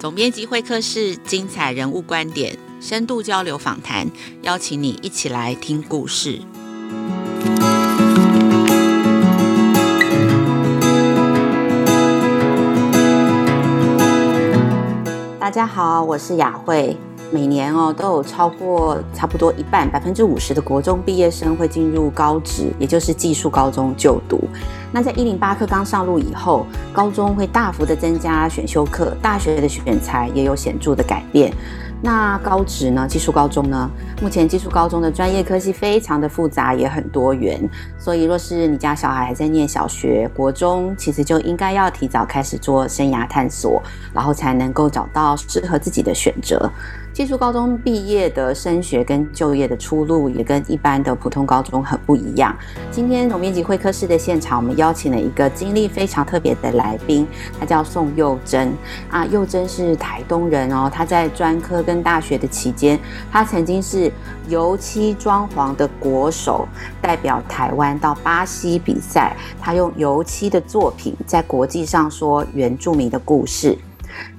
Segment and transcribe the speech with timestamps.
[0.00, 6.40] 总编辑会客室，精彩人物观点，深度交流访谈，邀请你一起来听故事。
[15.38, 16.96] 大家好，我是雅慧。
[17.32, 24.42] 每年哦，都有超过差不多一半，百分之五十的国中毕业生会进入高职，也就是技术高中就读。
[24.92, 31.52] 那在一零八课纲上路以后，高中会大幅的增加选修课，大学的选材也有显著的改变。
[32.02, 33.06] 那高职呢？
[33.06, 33.90] 技术高中呢？
[34.22, 37.60] 目前技术高中的专业科系非常的复杂，也很多元。
[37.98, 43.82] 所以，若是你家小孩还在念小学、国中，其实就应该要提早开始做生涯探索，
[44.14, 46.70] 然后才能够找到适合自己的选择。
[47.12, 52.56] 技术高中毕业的升学跟就业的出路也跟一般的普通高中很不一样。
[52.90, 57.26] 今天总编辑会客室的现场，我们邀请了一个经历非常特别的来宾，
[57.58, 58.72] 他叫宋又珍
[59.10, 59.26] 啊。
[59.26, 62.96] 又珍是台东人哦，他在专科跟大学的期间，
[63.32, 64.12] 他曾经是
[64.46, 66.64] 油漆装潢的国手，
[67.02, 69.36] 代表台湾到巴西比赛。
[69.60, 73.76] 他用油漆的作品在国际上说原住民的故事。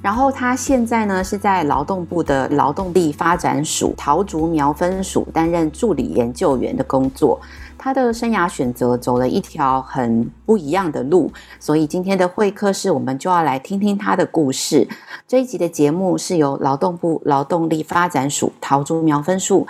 [0.01, 7.37] 然后他现在呢是在劳动部的劳动力发展署桃竹苗分署担任助理研究员的工作。
[7.83, 14.87] 他的生涯选择走了一条很不一样的路，所以今天的会客室我们就要来听听他的故事。
[15.27, 19.65] 这一集的节目是由劳动部劳动力发展署桃竹苗分署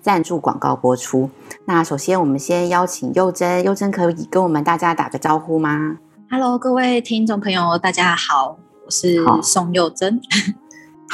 [0.00, 1.30] 赞助广告播出。
[1.66, 8.58] 那首先我们先邀请又珍，又珍可以跟我们大家打个招呼吗？Hello，各位听众朋友，大家好。
[8.84, 10.20] 我是宋又珍。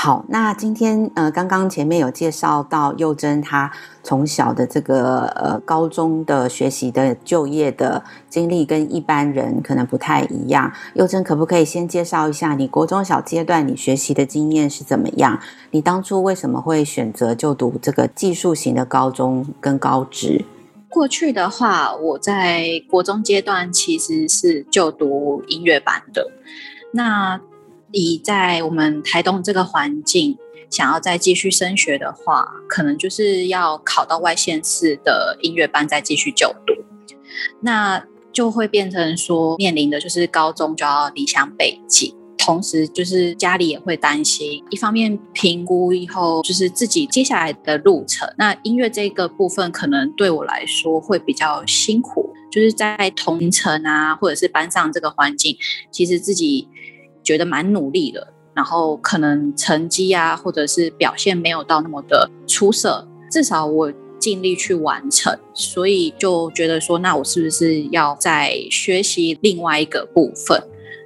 [0.00, 3.68] 好，那今天呃，刚刚前面有介绍到又珍，她
[4.04, 10.72] 从小的这个呃高中的学习的就业的经历跟一般人可能不太一样。
[10.94, 15.36] 又珍可不可以先介绍一下你国中小阶段你学习的经验是怎么样？
[15.72, 20.44] 你当初为什么会选择就读这个技术型的高中跟高职？
[20.88, 26.30] 过去的话，我在国中阶段其实是就读音乐班的，
[26.92, 27.40] 那。
[27.92, 30.36] 以在我们台东这个环境，
[30.70, 36.74] 想要再继续升学的话，可能就是要考到外县市的音乐班再继续就读，
[37.62, 55.56] 那就会变成说面临的就是高中就要离乡背井，同时就是家里也会担心，一方面评估以后就是自己接下来的路程，那音乐这个部分可能对我来说会比较辛苦，就是在同城啊或者是班上这个环境，
[55.90, 56.68] 其实自己。
[57.28, 70.58] 觉得蛮努力的，然后可能成绩啊，或者是表现没有到那么的出色，至少我尽力去完成，所以就觉得说，那我是不是要再学习另外一个部分？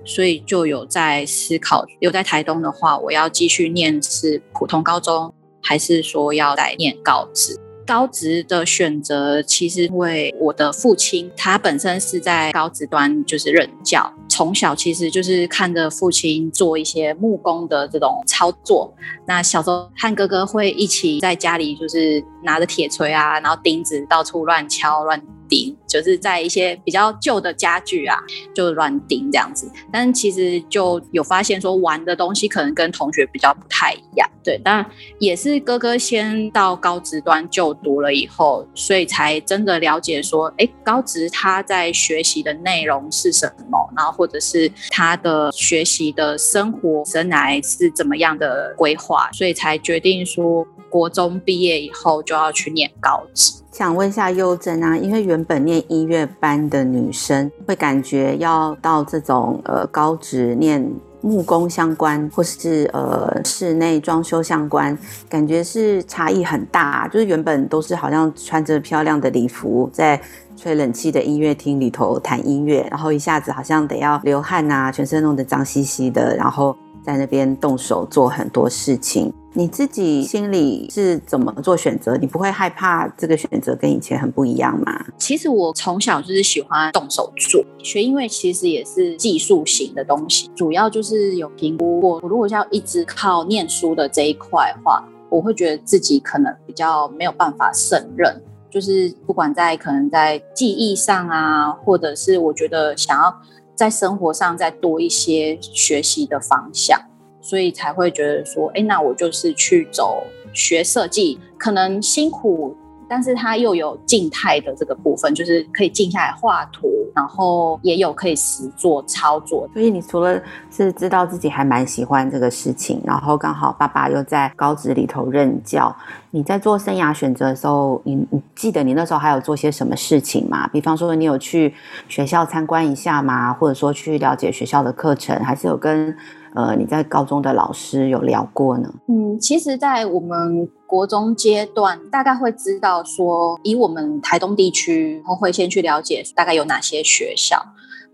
[0.04, 7.58] 所以就有在思考，留在台东的话，我要继续念是普通高中，还是说要再念高职？
[7.92, 14.10] 高职的选择，其实因为我的父亲他本身是在高职端就是任教。
[14.30, 18.90] 从小其实就是看着父亲做一些木工的这种操作，
[19.26, 28.16] 那小时候和哥哥会一起在家里，就是拿着铁锤啊，然后钉子到处乱敲乱钉，就是在一些比较旧的家具啊，
[28.54, 29.70] 就乱钉这样子。
[29.92, 34.26] 但其实就有发现说，玩的东西可能跟同学比较不太一样。
[34.42, 34.86] 对，当然
[35.18, 44.12] 也是哥哥先到高职端就读了以后，所以才真的了解说，哎，高职他在学习的内容是什么，然后。
[44.22, 53.54] 或者是他的学习的生活生来是怎么样的规划，所以才决定说国中毕业以后就要去念高职。
[53.72, 60.86] 想问一下又珍啊，因为原本念音乐班的女生会感觉要到这种呃高职念
[61.22, 64.96] 木工相关，或是呃室内装修相关，
[65.28, 67.08] 感觉是差异很大。
[67.08, 70.20] 就是原本都是好像穿着漂亮的礼服在。
[70.54, 79.32] 吹冷气的音乐厅里头弹音乐，然后一下子好像得要流汗啊，全身弄得脏兮兮的，然后在那边动手做很多事情。
[79.54, 82.16] 你自己心里是怎么做选择？
[82.16, 85.04] 你不会害怕这个选择跟以前很不一样吗？
[85.18, 98.42] 其实我从小就是喜欢动手做，学音乐其实也是技术型的东西，主要就是有评估过，我如果要一直靠念书的这一块的话，我会觉得自己可能比较没有办法胜任。
[98.70, 103.34] 就是不管在可能在记忆上啊，或者是我觉得想要
[103.74, 106.98] 在生活上再多一些学习的方向，
[107.42, 110.22] 所以才会觉得说，哎，那我就是去走
[110.54, 112.74] 学设计，可能辛苦，
[113.08, 119.68] 但是它又有静态的这个部分，就是可以静下来画图，然后也有可以实做操作。
[119.74, 120.40] 所以你除了
[120.70, 125.94] 是知道自己还蛮喜欢这个事情，然后刚好爸爸又在高职里头任教，
[126.30, 130.68] 你在做生涯选择的时候，你你记得你那时候还有做些什么事情吗？
[130.68, 131.74] 比方说你有去
[132.08, 133.52] 学校参观一下吗？
[133.52, 136.16] 或者说去了解学校的课程，还是有跟
[136.54, 138.92] 呃你在高中的老师有聊过呢？
[139.08, 147.56] 嗯，其实，在我们国中阶段，大概会知道说，以我们台东地区，然后会先去了解大概有哪些学校，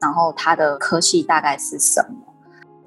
[0.00, 2.16] 然后它的科系大概是什么。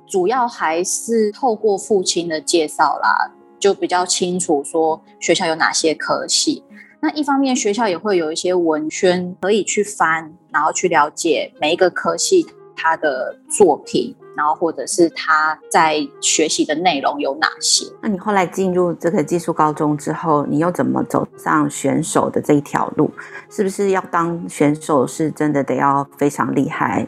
[0.07, 6.63] 主要还是透过父亲的介绍啦，就比较清楚说学校有哪些科系。
[7.01, 12.45] 那一方面，学校也会有一些文宣可以去翻，然后去了解每一个科系
[12.81, 14.15] 它的作品。
[14.33, 17.85] 然后或者是他在学习的内容有哪些？
[18.01, 23.11] 那你后来进入这个技术高中之后，你又怎么走上选手的这一条路？
[23.49, 27.05] 是不是要当选手是真的得要非常厉害，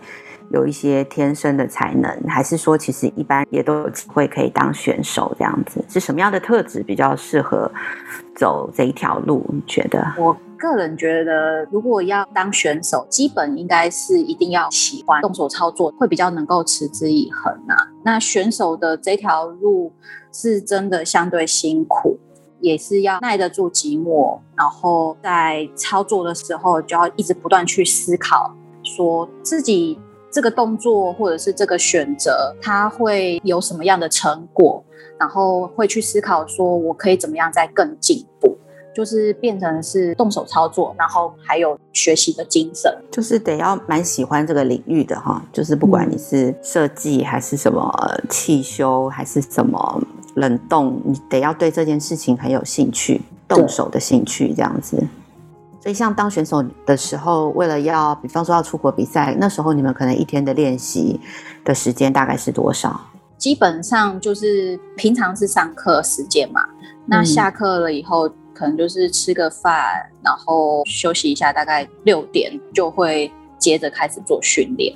[0.52, 5.84] 有一些天生的才能，还是说其实一般也都有机会可以当选手这样子？
[5.88, 7.72] 是什么样的特质比较适合
[8.36, 9.46] 走这一条路？
[9.50, 10.14] 你觉得？
[10.18, 10.36] 我。
[10.64, 17.76] 个人觉得，如果要当选手，基本应该是一定要喜欢动手操作，会比较能够持之以恒啊。
[18.06, 19.92] 那选手的这条路
[20.32, 22.18] 是真的相对辛苦，
[22.62, 30.00] 也是要耐得住寂寞，然后在操作的时候就要一直不断去思考，说自己
[30.32, 34.82] 这个动作或者是这个选择，它会有什么样的成果，
[35.20, 38.26] 然后会去思考说我可以怎么样再更进。
[38.94, 45.44] 就是变成是动手操作，然后还有学习的精神，就是得要蛮喜欢这个领域的哈。
[45.52, 47.92] 就是不管你是设计还是什么
[48.30, 50.02] 汽修，还是什么
[50.36, 54.98] 冷冻，你得要对这件事情很有兴趣，动手的兴趣这样子。
[55.82, 61.20] 所以像当选手的时候，为了要，比方说要出国比赛，那时候你们可能一天的练习
[61.66, 63.02] 的时间大概是多少？
[63.38, 66.62] 基本上就是平常是上课时间嘛，
[67.08, 68.28] 那下课了以后。
[68.28, 74.96] 嗯可能就是吃个饭，然后休息一下，大概六点就会接着开始做训练。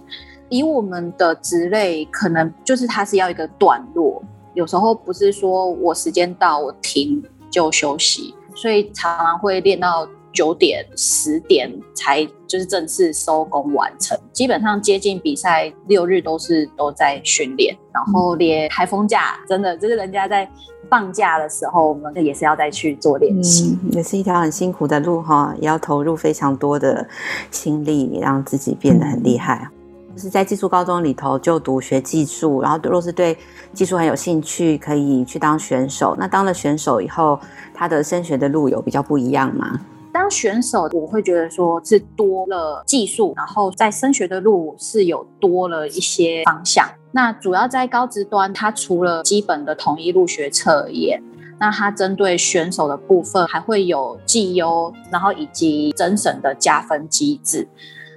[0.49, 4.23] 以我们的职类，可能就是它是要一个段落，
[4.53, 14.17] 有时候不是说我时间到我停就休息，所以常常会练到九点、十点才就是正式收工完成。
[14.31, 20.49] 基本上接近比赛六日都是都在训练，然后连台风假，真的就是人家在。
[20.89, 27.07] 放假的时候，我们也是要再去做练习，嗯，也是一条很辛苦的路哈，也要投入非常多的
[27.51, 29.69] 心力，让自己变得很厉害。
[30.09, 33.37] 嗯、就是在技术高中里头就读学技术，然后若是对
[33.73, 36.15] 技术很有兴趣，可以去当选手。
[36.17, 37.39] 那当了选手以后，
[37.73, 39.79] 他的升学的路有比较不一样吗？
[40.13, 46.87] 当选手，我会觉得说是多了技术，然后在升学的路是有多了一些方向。
[47.11, 51.21] 那主要在高职端，它除了基本的统一入学测验，
[51.59, 57.67] 那它针对选手的部分还会有绩优，然后以及甄审的加分机制。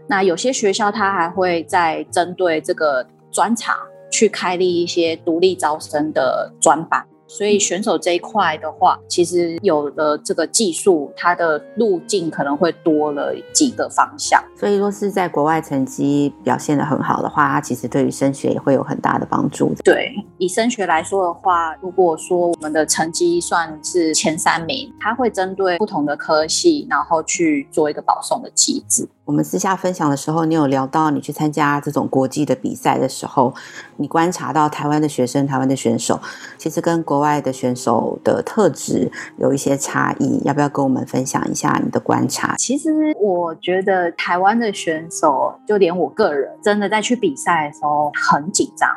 [0.06, 3.76] 那有些学校它还会在针对这个专场
[4.10, 7.06] 去开立一些独立招生的专班。
[7.30, 14.42] 所以选手这一块的话，其实有了这个技术，它的路径可能会多了几个方向。
[14.56, 19.72] 所以说是在国外成绩表现得很好的话，它其实对于升学也会有很大的帮助。
[19.84, 29.08] 对，以升学来说的话，如果说我们的成绩算是前三名，它会针对不同的科系，然后去做一个保送的机制。
[29.30, 33.54] 我们私下分享的时候，你有聊到你去参加这种国际的比赛的时候，
[33.96, 36.18] 你观察到台湾的学生、台湾的选手，
[36.58, 42.56] 其实跟国外的选手的特质有一些差异，要不要跟我们分享一下你的观察？
[42.56, 48.90] 其实我觉得台湾的选手，就连我个人，真的在去比赛的时候很紧张。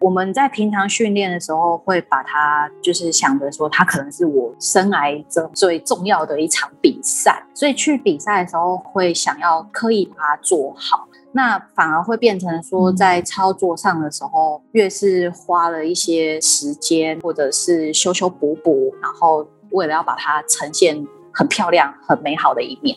[0.00, 11.08] 我们在平常训练的时候，会把它就是想着说，它可能是我生涯中最重要的一场比赛，所以去比赛的时候会想要刻意把它做好。
[11.32, 22.96] 那反而会变成说，在操作上的时候，越是花了一些时间，或者是修修补补，然后为了要把它呈现很漂亮、很美好的一面，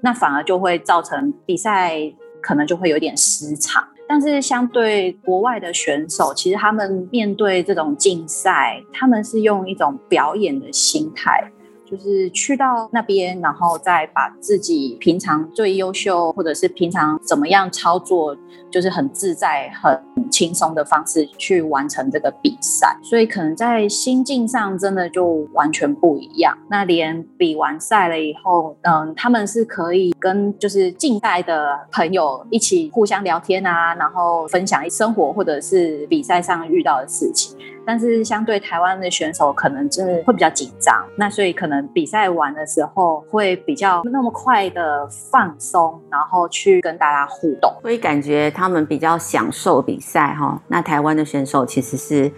[0.00, 1.96] 那反而就会造成比赛
[2.42, 3.86] 可能就会有点失常。
[4.08, 11.52] 但是相对国外的选手，其实他们面对这种竞赛，他们是用一种表演的心态
[11.90, 18.36] 就是去到那边，然后再把自己平常最优秀，或者是平常怎么样操作，
[18.70, 19.98] 就是很自在、很
[20.30, 22.94] 轻松的方式去完成这个比赛。
[23.02, 26.56] 所以可能在心境上真的就完全不一样。
[26.68, 37.56] 那连比完赛了以后，嗯，他们是可以跟就是近代的朋友一起互相聊天啊，然后分享生活或者是比赛上遇到的事情。
[37.86, 50.60] 但是相对台湾的选手，可能真的会比较紧张，那所以可能比赛完的时候会比较那么快的放松，然后去跟大家互动，所以感觉他们比较享受比赛哈。
[50.68, 52.30] 那台湾的选手其实是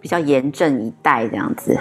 [0.00, 1.78] 比较严阵以待这样子。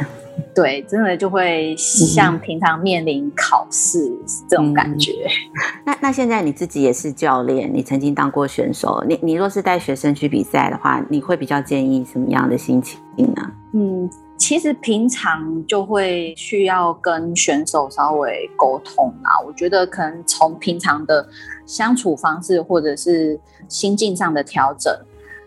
[0.53, 3.99] 对，真的就会像平常面临考试
[4.47, 5.11] 这种感觉。
[5.11, 12.99] 嗯、那那现在你自己也是教练，你曾经当过选手，你你若是带学生去比赛的话，你会比较建议什么样的心情
[13.35, 13.51] 呢？
[13.73, 19.39] 嗯，其实平常就会需要跟选手稍微沟通啊。
[19.45, 21.27] 我觉得可能从平常的
[21.65, 24.95] 相处方式或者是心境上的调整，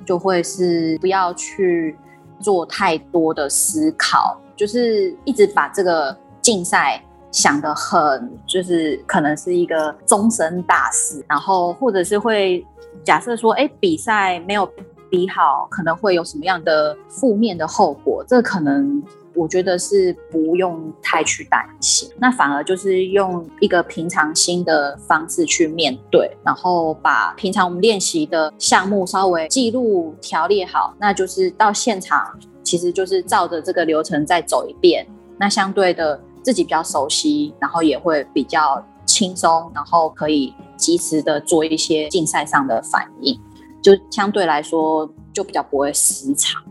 [0.05, 1.97] 就会是不要去
[2.41, 4.39] 做太多的思考。
[4.57, 12.63] 就是一直把这个竞赛想得很，就是可能是一个终身大事，然后或者是会
[13.03, 14.71] 假设说，哎，比赛没有
[15.11, 18.25] 比好，可能会有什么样的负面的后果？
[18.27, 19.03] 这可能
[19.35, 32.39] 我觉得是不用太去担心，那反而就是用一个平常心的方式去面对，然后把平常我们练习的项目稍微记录条列好，那就是到现场。
[32.63, 35.05] 其实就是照着这个流程再走一遍，
[35.39, 43.37] 那相对的自己比较熟悉，然后也会比较轻松，然后可以及时的做一些竞赛上的反应，
[43.83, 46.63] 就相对来说就比较不会失常。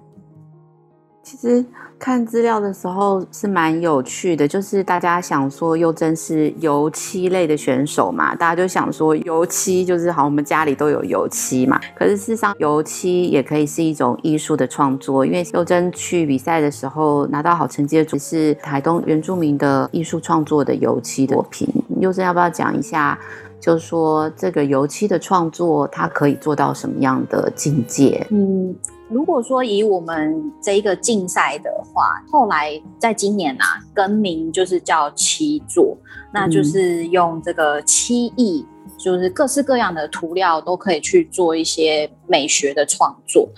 [1.22, 1.64] 其实
[2.00, 11.80] 看资料的时候是蛮有趣的，就是大家想说宥珍是油漆类的选手嘛，大家就想说油漆就是好，我们家里都有油漆嘛。
[11.96, 21.68] 可是事实上，油漆也可以是一种艺术的创作，因为宥珍去比赛的时候拿到好成绩的主是台东原住民的艺术创作的油漆的作品。
[22.00, 23.20] 宥珍要不要讲一下？
[23.60, 28.26] 就是说这个油漆的创作，它可以做到什么样的境界？
[28.32, 28.76] 嗯。
[29.12, 35.98] 如果说以我们这一个竞赛的话，后来在今年啊更名就是叫漆作，
[36.32, 38.64] 那就是用这个漆艺，
[39.00, 43.50] 就是各式各样的涂料都可以去做一些美学的创作。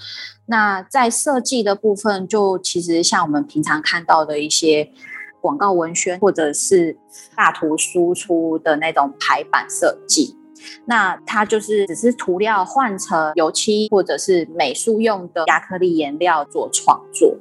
[0.45, 4.89] 那在设计的部分，就其实像我们平常看到的一些
[5.41, 6.95] 广告文宣或者是
[7.35, 10.37] 大图输出的那种排版设计。
[10.85, 17.35] 那它就是只是涂料换成油漆或者是美术用的亚克力颜料做创作。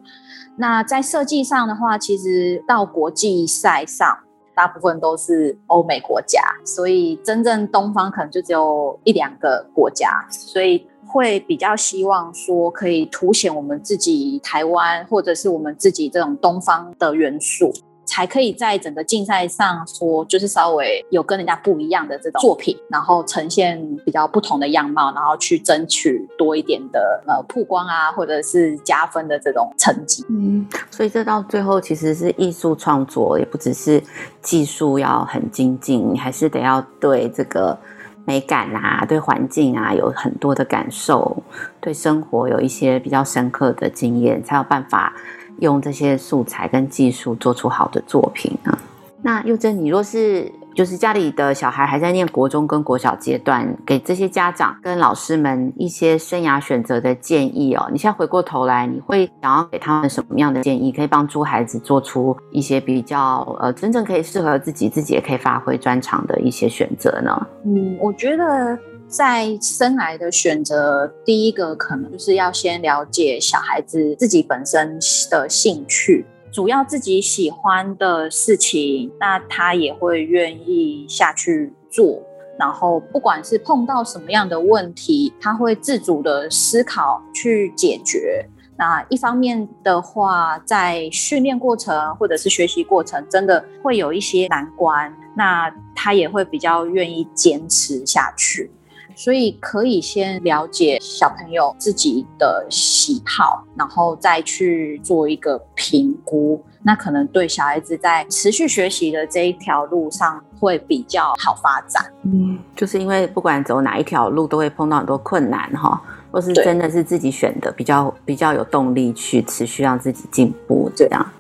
[0.56, 4.18] 那在设计上的话，其实到国际赛上，
[4.54, 17.70] 大部分都是欧美国家，所以真正东方可能就只有一两个国家，所以会比较希望说可以凸显我们自己台湾或者是我们自己这种东方的元素。
[18.10, 30.26] 才可以在整个竞赛上说，就是稍微有跟人家不一样的这种作品，然后呈现比较不同的样貌，然后去争取多一点的呃曝光啊，或者是加分的这种成绩。
[30.28, 34.02] 嗯，所以这到最后其实是艺术创作，也不只是
[34.42, 37.78] 技术要很精进，你还是得要对这个
[38.24, 41.40] 美感啊，对环境啊有很多的感受，
[41.80, 45.12] 对生活有一些比较深刻的经验，才有办法。
[45.60, 48.78] 用这些素材跟技术做出好的作品啊。
[49.22, 57.86] 那宥珍，你若是就是家里的小孩还在念国中跟国小阶段，给这些家长跟老师们一些生涯选择的建议哦。
[57.92, 67.46] 你现在回过头来，你会想要给他们什么样的建议，可以帮助孩子做出一些比较呃真正可以适合自己，自己也可以发挥专长的一些选择呢？
[67.66, 68.78] 嗯，我觉得。
[69.10, 74.96] 在生来的选择，第一个可能就是要先了解小孩子自己本身
[75.28, 82.22] 的兴趣，主要自己喜欢的事情，那他也会愿意下去做。
[82.56, 88.46] 然后，不管是碰到什么样的问题，他会自主的思考去解决。
[88.76, 98.70] 那一方面的话，在训练过程或者是学习过程，真的会有一些难关，那他也会比较愿意坚持下去。
[99.20, 106.58] 所以可以先了解小朋友自己的喜好，然后再去做一个评估。
[106.82, 112.02] 那可能对小孩子在持续学习的这一条路上会比较好发展。
[112.22, 116.00] 嗯，就是因为不管走哪一条路，都会碰到很多困难哈，
[116.30, 121.30] 或是真的是自己选的，比较比较有动力去持续让自己进步这样。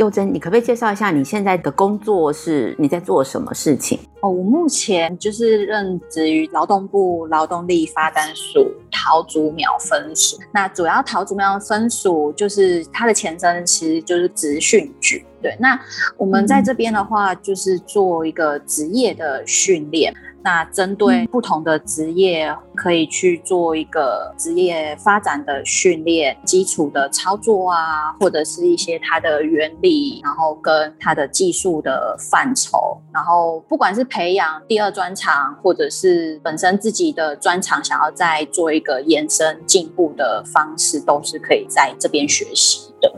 [0.00, 3.98] 幼珍，你可不可以介绍一下你现在的工作是你在做什么事情？
[4.22, 10.38] 哦，我目前就是任职于劳动部劳动力发展署桃竹苗分署。
[10.54, 15.22] 那主要桃竹苗分署就是它的前身，其实就是职训局。
[15.42, 15.78] 对，那
[16.16, 20.14] 我们在这边的话，就是做一个职业的训练。
[20.42, 43.12] 那针对不同的职业，可以去做一个职业发展的训练，基础的操作啊，或者是一些它的原理，然后跟它的技术的范畴，然后不管是培养第二专长，或者是本身自己的专长想要再做一个延伸进步的方式，都是可以在这边学习的。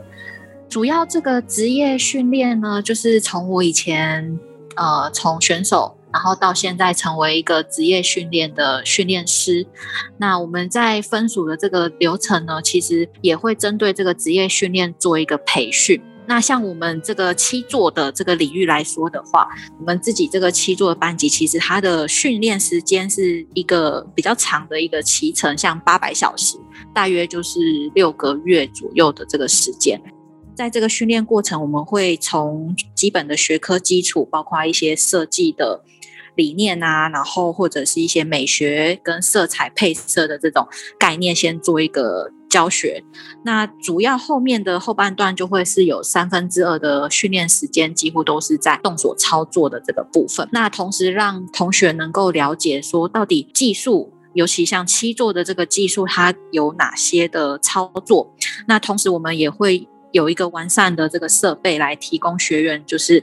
[0.67, 4.37] 主要这个职业训练呢，就是从我以前
[4.75, 5.95] 呃从选手。
[6.13, 9.65] 然后到现在成为一个职业训练的训练师，
[10.17, 15.99] 那我们在分组的这个流程呢，其实也会针对这个职业训练做一个培训。
[16.25, 26.57] 那像我们这个七座的这个领域来说的话，我们自己这个七座的班级，其实它的训练时间是一个比较长的一个期程，像八百小时，
[26.93, 27.59] 大约就是
[27.93, 30.01] 六个月左右的这个时间。
[30.55, 35.83] 在这个训练过程，我们会从基本的学科基础，包括一些设计的
[36.35, 43.03] 理念啊，然后或者是一些美学跟色彩配色的这种概念，先做一个教学。
[43.43, 50.47] 那主要后面的后半段就会是有三分之二的训练时间，几乎都是在动手操作的这个部分。
[50.51, 58.33] 那同时让同学能够了解说，到底技术，尤其像七座的这个技术，它有哪些的操作。
[58.67, 59.87] 那同时我们也会。
[60.13, 63.21] 有一个完善的这个设备来提供学员，就是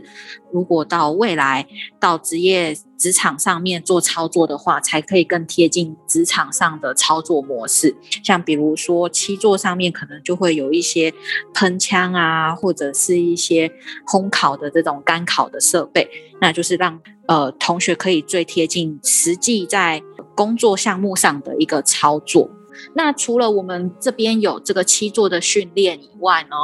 [0.53, 1.67] 如果到未来
[1.99, 7.97] 到职业职场上面做操作的话，才可以更贴近职场上的操作模式。
[8.23, 11.15] 像比如说七座上面可能就会有一些
[11.55, 13.73] 喷枪啊，或者是一些
[14.07, 16.07] 烘烤的这种干烤的设备，
[16.41, 20.03] 那就是让呃同学可以最贴近实际在
[20.35, 22.51] 工作项目上的一个操作。
[22.95, 26.57] 那除了我们这边有这个七座的训练以外呢，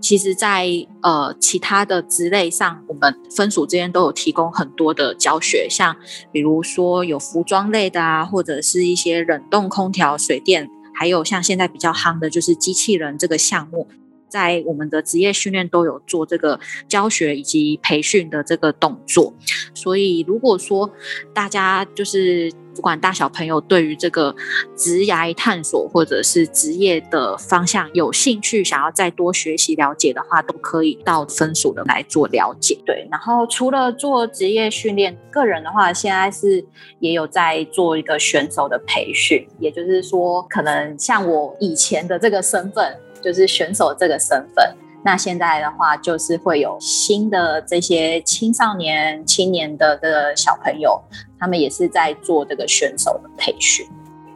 [0.00, 0.66] 其实在
[1.02, 5.96] 呃其他的职类上，我们分属这边都有提供很多的教学，像
[6.30, 13.88] 比如说有服装类的啊，或者是一些冷冻空调、水电，还有像现在比较夯的就是机器人这个项目。
[14.28, 19.34] 在我们的职业训练都有做这个教学以及培训的这个动作，
[19.74, 20.90] 所以如果说
[21.34, 24.34] 大家就是不管大小朋友对于这个
[24.76, 32.78] 职涯探索或者是职业的方向有兴趣，想要再多学习了解的话，都可以到分署的来做了解。
[32.86, 36.64] 对，然后除了做职业训练，个人的话现在是
[37.00, 42.96] 也有在做一个选手的培训，也就是说，可能像我以前的这个身份。
[43.22, 51.00] 就是选手这个身份，那现在的话就是会有新的这些青少年、青年的这个小朋友，
[51.38, 53.84] 他们也是在做这个选手的培训。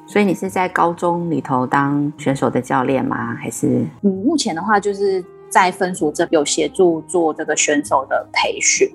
[0.09, 3.35] 所以你是在高中里头当选手的教练吗？
[3.35, 3.87] 还是？
[4.03, 8.89] 嗯，目前的话就是在分组这有协助做这个选手的培训。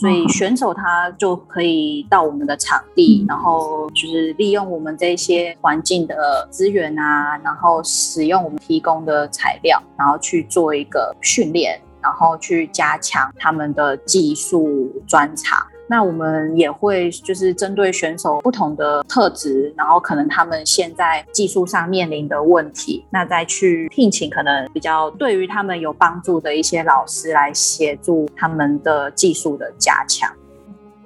[0.00, 15.66] 所以选手他就可以到我们的场地，然后就是利用我们这些环境的资源啊，然后使用我们提供的材料，然后去做一个训练，然后去加强他们的技术专长。
[15.88, 30.30] 那我们也会就是针对选手不同的特质，然后可能他们现在技术上面临的问题，那再去聘请可能比较对于他们有帮助的一些老师来协助他们的技术的加强。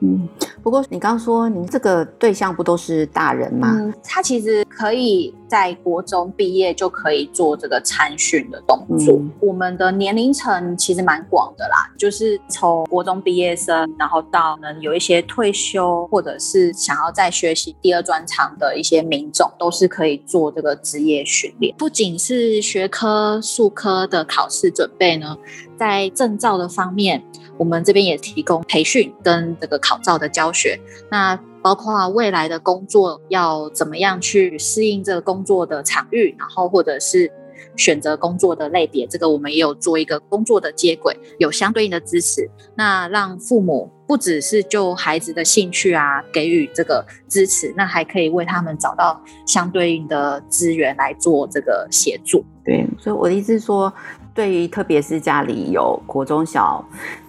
[0.01, 0.29] 嗯，
[0.65, 3.77] 不过你刚刚说您这个对象不都是大人吗？
[3.79, 9.15] 嗯，他其实可以在国中毕业就可以做这个参训的动作。
[9.17, 21.75] 嗯，我们的年龄层其实蛮广的啦，就是从国中毕业生，然后到能有一些退休或者是想要再学习第二专长的一些民众，都是可以做这个职业训练。
[21.77, 25.37] 不仅是学科、术科的考试准备呢，
[25.77, 27.23] 在证照的方面。
[27.59, 37.31] 我们这边也提供培训跟这个考照的教学，那包括未来的工作要怎么样去适应这个工作的场域，然后或者是
[37.77, 42.51] 选择工作的类别，这个我们也有做一个工作的接轨，有相对应的支持。
[42.75, 52.45] 那让父母不只是就孩子的兴趣啊给予这个支持，那还可以为他们找到相对应的资源来做这个协助。
[52.65, 53.93] 对，所以我的意思是说。
[54.35, 56.83] 对于特别是家里有国中小，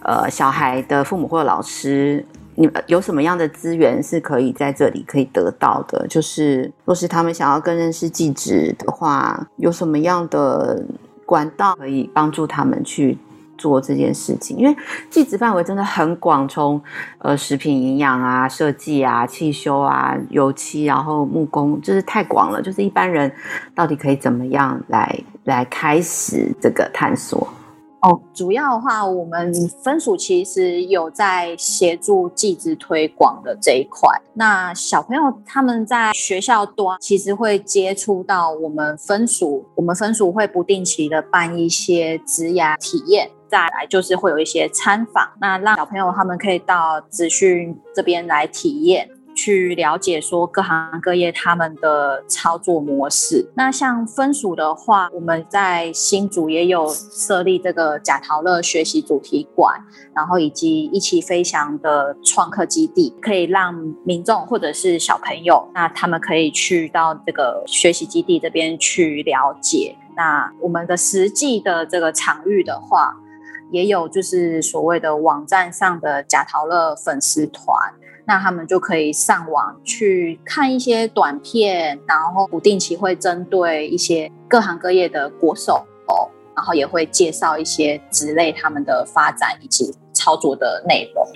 [0.03, 6.07] 呃小孩的父母或者老师，你有什么样的资源是可以在这里可以得到的？
[6.07, 10.85] 就是若是他们想要更认识技职的话，有什么样的
[11.25, 13.17] 管道可以帮助他们去
[13.57, 14.57] 做这件事情？
[14.57, 14.75] 因为
[15.09, 16.81] 技职范围真的很广，从
[17.19, 22.61] 呃食品营养啊、设计啊、汽修啊、油漆，然后木工，就是太广了。
[22.61, 23.31] 就是一般人
[23.73, 27.47] 到底可以怎么样来来开始这个探索？
[28.03, 34.09] 哦，主要的话，我们分署其实有在协助技职推广的这一块。
[34.33, 49.07] 那小朋友他们在学校端其实会接触到我们分署，我们分署会不定期的办一些职涯体验，再来就是会有一些参访，那让小朋友他们可以到资讯这边来体验。
[49.35, 53.51] 去了解说各行各业他们的操作模式。
[53.55, 59.79] 那像分署的话，我们在新竹也有设立这个贾陶乐学习主题馆，
[60.15, 63.73] 然后以及一起飞翔的创客基地，可以让
[64.05, 69.95] 民众或者是小朋友，那他们可以去到这个学习基地这边去了解。
[70.15, 73.15] 那我们的实际的这个场域的话，
[73.71, 77.91] 也有就是所谓的网站上的贾陶乐粉丝团。
[78.25, 85.85] 那他们就可以上网去看一些短片，然后不定期会针对一些各行各业的国手，
[86.55, 91.27] 然后也会介绍一些职类他们的发展以及操作的内容，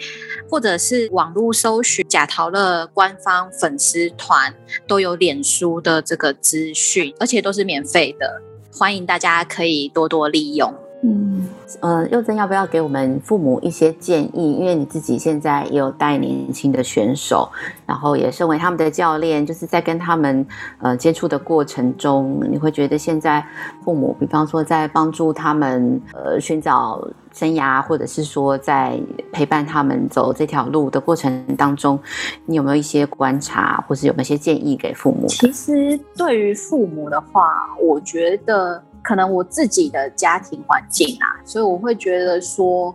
[0.49, 4.53] 或者是网络搜寻贾陶乐官方粉丝团，
[4.87, 10.73] 都有脸书的这个资讯，而且都是免费的，欢迎大家可以多多利用。
[11.03, 11.49] 嗯，
[11.81, 14.53] 呃，又甄要不要给我们父母一些建议？
[14.53, 17.49] 因为你自己现在也有带年轻的选手，
[17.85, 20.45] 然后也身为他们的教练，就是在跟他们
[20.79, 23.45] 呃接触的过程中，你会觉得现在
[23.83, 28.97] 父母，比方说在帮助他们呃寻找生涯，或者是说在
[29.33, 31.99] 陪伴他们走这条路的过程当中，
[32.45, 35.27] 你有没有一些观察，或是有没有一些建议给父母？
[35.27, 37.51] 其实对于父母的话，
[37.81, 38.81] 我觉得。
[39.07, 42.93] 可能我自己的家庭环境啊，所以我会觉得说，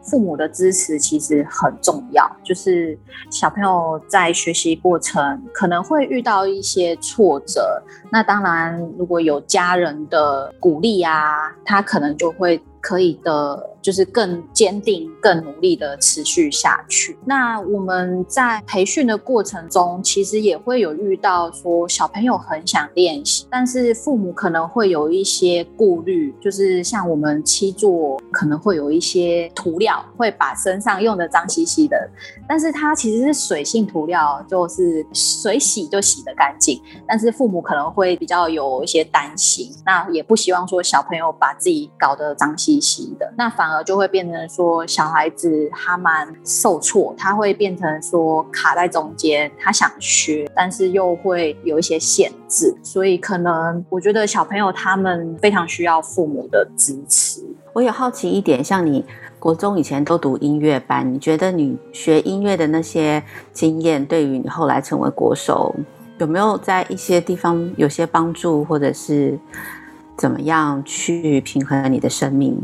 [0.00, 2.24] 父母的支持其实很重要。
[2.42, 2.98] 就是
[3.30, 12.58] 小朋友在学习过程可能会遇到一些挫折，那当然如果有家人的鼓励啊，他可能就会。
[12.82, 17.18] 可以的，就是更坚定、更努力的持续下去。
[17.24, 32.08] 那我们在培训的过程中，其实也会有遇到说小朋友很想练习，但是父母可能会有一些顾虑，就是像我们漆作可能会有一些涂料会把身上用的脏兮兮的，
[32.48, 36.80] 但是它其实是水性涂料，就是水洗就洗得干净。
[37.08, 43.00] 但是父母可能会比较有一些担心，那也不希望说小朋友把自己搞得脏兮兮。
[43.18, 57.42] 的那反而就会变成说小孩子他蛮受挫，他会变成说卡在中间，他想学，但是又会有一些限制，所以可能我觉得小朋友他们非常需要父母的支持。
[57.72, 59.04] 我有好奇一点，像你
[59.38, 65.74] 国中以前都读音乐班，你觉得你学音乐的那些经验，对于你后来成为国手，
[66.18, 69.38] 有没有在一些地方有些帮助，或者是？
[70.16, 72.62] 怎么样去平衡你的生命？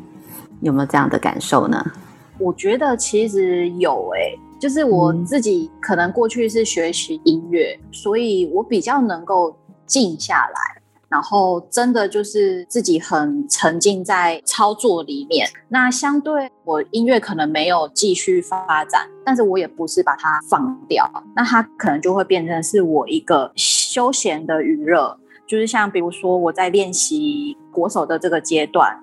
[0.60, 1.84] 有没有这样的感受呢？
[2.38, 15.48] 我觉得其实有诶、欸，就是我自己可能过去是学习音乐，嗯、所以我比较能够静下来，然后真的就是自己很沉浸在操作里面。
[15.68, 25.18] 那相对我音乐可能没有继续发展，但是我也不是把它放掉，那它可能就会变成是我一个休闲的娱乐。
[25.46, 28.98] 就是像比如说我在练习国手的这个阶段，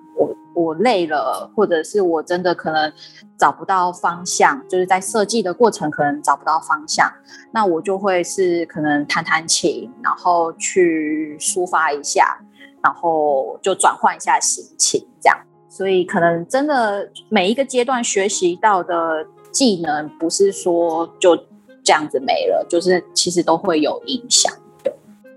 [0.54, 2.92] 我累了，或者是我真的可能
[3.36, 7.12] 找不到方向，就是在设计的过程可能找不到方向，
[7.52, 12.38] 那我就会是可能弹弹琴，然后去抒发一下，
[12.82, 15.38] 然后就转换一下心情，这样。
[15.68, 21.36] 所以可能真的每一个阶段学习到的技能，不是说就
[21.82, 24.52] 这样子没了，就是其实都会有影响。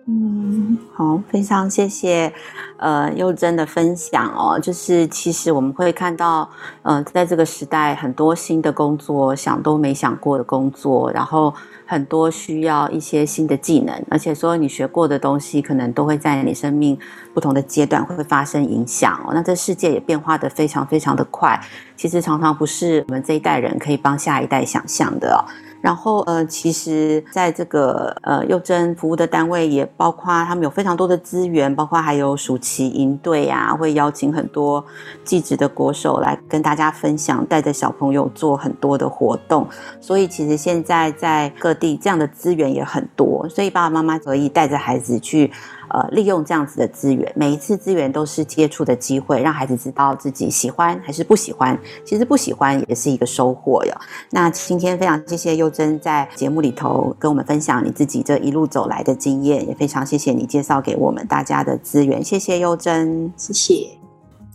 [0.09, 2.31] 嗯，好，非常谢谢，
[2.77, 4.57] 呃，又真的分享哦。
[4.57, 6.49] 就是其实我们会看到，
[6.81, 11.53] 呃，在这个时代，很多新的工作，想都没想过的工作，然后
[11.85, 16.97] 很多需要一些新的技能，而且说你学过的东西，可能都会在你生命
[17.33, 19.33] 不同的阶段会发生影响哦。
[19.33, 21.59] 那这世界也变化得非常非常的快，
[21.97, 25.43] 其实常常不是我们这一代人可以帮下一代想象的哦。
[25.81, 34.83] 然后呃，其实在这个呃又甄服务的单位也包括他们有非常多的资源，包括还有暑期营队啊，会邀请很多
[35.23, 39.67] 技职的国手来跟大家分享，带着小朋友做很多的活动。
[40.01, 45.51] 所以其实现在在各地这样的资源也很多，所以爸爸妈妈可以带着孩子去
[45.89, 51.78] 呃利用这样子的资源，每一次资源都是接触的机会，让孩子知道自己喜欢还是不喜欢。
[52.06, 53.93] 其实不喜欢也是一个收获哟。
[54.32, 62.23] 那今天非常谢谢幼珍在节目里头跟我们分享你自己这一路走来的经验，也非常谢谢你介绍给我们大家的资源。
[62.23, 64.06] 谢谢幼珍，谢谢。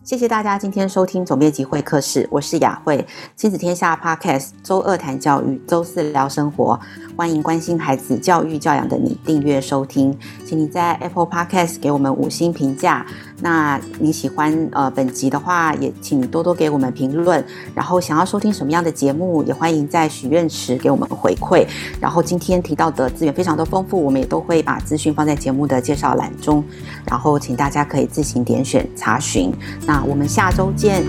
[0.04, 6.78] 谢谢大家今天收听总编辑会客室，我是雅慧，亲子天下 Podcast，周二谈教育，周四聊生活，
[7.16, 13.06] 欢迎关心孩子教育教养的你订阅收听，请你在 Apple Podcast 给我们五星评价。
[13.42, 17.44] 那你喜欢呃本集的话，也请多多给我们评论。
[17.74, 21.66] 然后想要收听什么样的节目，也欢迎在许愿池给我们回馈。
[22.00, 26.64] 然后今天提到的资源非常的丰富，我们也都会把资讯放在节目的介绍栏中，
[27.05, 29.52] 然后请大家可以自行点选查询。
[29.85, 31.02] 那我们下周见。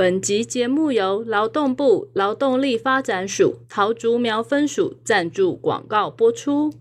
[0.00, 6.72] 本集节目由劳动部劳动力发展署桃竹苗分署赞助广告播出。